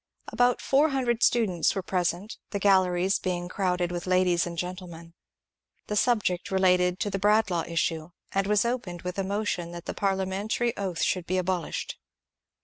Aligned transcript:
About 0.29 0.61
four 0.63 0.89
hundred 0.89 1.21
students 1.21 1.75
were 1.75 1.83
pre 1.83 2.03
sent, 2.03 2.39
the 2.49 2.57
galleries 2.57 3.19
being 3.19 3.47
crowded 3.47 3.91
with 3.91 4.07
ladies 4.07 4.47
and 4.47 4.57
gentlemen. 4.57 5.13
The 5.85 5.95
subject 5.95 6.49
related 6.49 6.99
to 7.01 7.11
the 7.11 7.19
Bradlaugh 7.19 7.67
issue, 7.67 8.09
and 8.31 8.47
was 8.47 8.65
opened 8.65 9.03
with 9.03 9.19
a 9.19 9.23
motion 9.23 9.73
that 9.73 9.85
the 9.85 9.93
parliamentary 9.93 10.75
oath 10.75 11.03
should 11.03 11.27
be 11.27 11.35
abol 11.35 11.67
ished. 11.69 11.93